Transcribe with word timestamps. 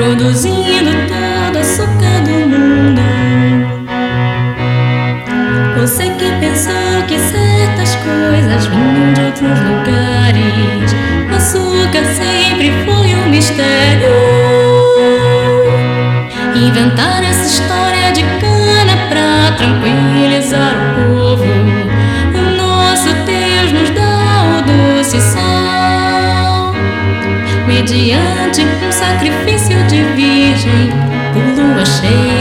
produzindo 0.00 0.92
todo 1.08 1.56
o 1.56 1.60
açúcar 1.60 2.22
do 2.24 2.48
mundo. 2.48 3.02
Você 5.78 6.04
que 6.04 6.32
pensou 6.40 7.02
que 7.06 7.18
certas 7.18 7.96
coisas 7.96 8.66
vinham 8.66 9.12
de 9.12 9.20
outros 9.20 9.60
lugares, 9.60 10.94
o 11.30 11.36
açúcar 11.36 12.04
sempre 12.14 12.72
foi 12.86 13.14
um 13.14 13.28
mistério. 13.28 14.08
Inventar 16.54 17.22
essa 17.22 17.44
história 17.44 18.10
de 18.12 18.22
cana 18.40 18.96
pra 19.10 19.52
tranquilizar 19.58 20.76
o 20.76 20.79
diante 27.90 28.62
um 28.62 28.92
sacrifício 28.92 29.76
de 29.88 30.02
virgem 30.14 30.90
por 31.34 31.42
lua 31.60 31.84
cheia. 31.84 32.39